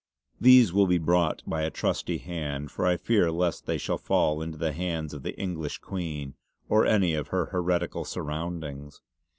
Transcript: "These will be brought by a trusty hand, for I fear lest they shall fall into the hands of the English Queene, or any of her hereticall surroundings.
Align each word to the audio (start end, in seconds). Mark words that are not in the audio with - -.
"These 0.39 0.73
will 0.73 0.87
be 0.87 0.97
brought 0.97 1.43
by 1.45 1.61
a 1.61 1.69
trusty 1.69 2.17
hand, 2.17 2.71
for 2.71 2.87
I 2.87 2.97
fear 2.97 3.31
lest 3.31 3.67
they 3.67 3.77
shall 3.77 3.99
fall 3.99 4.41
into 4.41 4.57
the 4.57 4.71
hands 4.73 5.13
of 5.13 5.21
the 5.21 5.39
English 5.39 5.77
Queene, 5.77 6.33
or 6.67 6.87
any 6.87 7.13
of 7.13 7.27
her 7.27 7.51
hereticall 7.53 8.07
surroundings. 8.07 8.99